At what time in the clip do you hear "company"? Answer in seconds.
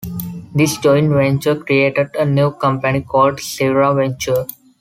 2.53-3.01